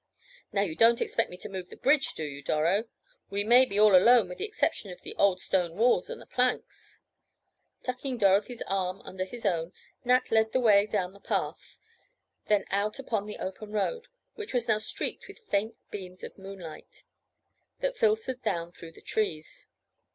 [0.51, 2.85] "Now you don't expect me to move the bridge, do you, Doro?
[3.29, 6.25] We may be all alone with the exception of the old stone walls and the
[6.25, 6.97] planks."
[7.83, 11.77] Tucking Dorothy's arm under his own, Nat led the way down the path,
[12.47, 17.03] then out upon the open road, which was now streaked with faint beams of moonlight,
[17.81, 19.67] that filtered down through the trees.